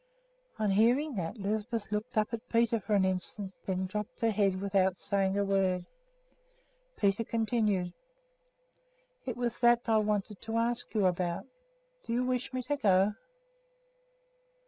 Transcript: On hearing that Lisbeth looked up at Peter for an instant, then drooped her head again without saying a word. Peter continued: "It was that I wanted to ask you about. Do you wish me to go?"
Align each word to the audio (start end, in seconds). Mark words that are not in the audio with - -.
On 0.57 0.71
hearing 0.71 1.13
that 1.17 1.37
Lisbeth 1.37 1.91
looked 1.91 2.17
up 2.17 2.33
at 2.33 2.49
Peter 2.49 2.79
for 2.79 2.95
an 2.95 3.05
instant, 3.05 3.53
then 3.67 3.85
drooped 3.85 4.21
her 4.21 4.31
head 4.31 4.47
again 4.47 4.59
without 4.61 4.97
saying 4.97 5.37
a 5.37 5.43
word. 5.45 5.85
Peter 6.97 7.23
continued: 7.23 7.93
"It 9.27 9.37
was 9.37 9.59
that 9.59 9.87
I 9.87 9.97
wanted 9.97 10.41
to 10.41 10.57
ask 10.57 10.91
you 10.95 11.05
about. 11.05 11.45
Do 12.03 12.13
you 12.13 12.23
wish 12.23 12.51
me 12.51 12.63
to 12.63 12.77
go?" 12.77 13.15